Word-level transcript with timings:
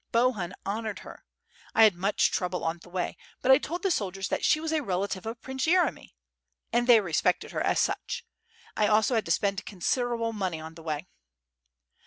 Bohun 0.11 0.55
honored 0.65 0.97
her;.... 1.01 1.23
I 1.75 1.83
had 1.83 1.93
much 1.93 2.31
trouble 2.31 2.63
on 2.63 2.79
the 2.79 2.89
way.... 2.89 3.15
but 3.43 3.51
I 3.51 3.59
told 3.59 3.83
the 3.83 3.91
soldiers 3.91 4.29
'that 4.29 4.43
she 4.43 4.59
was 4.59 4.71
a 4.73 4.81
relative 4.81 5.27
of 5.27 5.43
Prince 5.43 5.67
Yeremy,' 5.67 6.15
and 6.73 6.87
they 6.87 6.99
respected 6.99 7.51
her 7.51 7.61
as 7.61 7.79
such.... 7.79 8.25
I 8.75 8.87
also 8.87 9.13
had 9.13 9.25
to 9.25 9.31
spend 9.31 9.63
con 9.67 9.79
siderable 9.81 10.33
money 10.33 10.59
on 10.59 10.73
the 10.73 10.81
way." 10.81 11.05